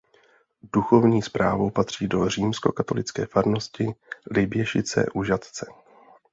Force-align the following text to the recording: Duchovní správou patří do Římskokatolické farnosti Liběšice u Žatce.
Duchovní 0.73 1.21
správou 1.21 1.69
patří 1.69 2.07
do 2.07 2.29
Římskokatolické 2.29 3.25
farnosti 3.25 3.87
Liběšice 4.31 5.05
u 5.13 5.23
Žatce. 5.23 5.65